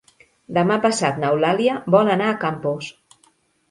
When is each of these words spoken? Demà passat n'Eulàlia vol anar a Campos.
Demà 0.57 0.77
passat 0.85 1.21
n'Eulàlia 1.25 1.79
vol 1.99 2.13
anar 2.17 2.35
a 2.35 2.43
Campos. 2.49 2.95